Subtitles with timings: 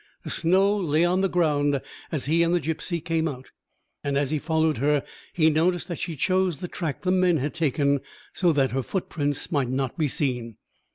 [0.23, 1.79] The snow lay on the ground
[2.11, 3.51] as he and the gipsy came out,
[4.03, 7.53] and as he followed her he noticed that she chose the track the men had
[7.53, 7.99] taken,
[8.33, 10.57] so that her footprints might not be seen.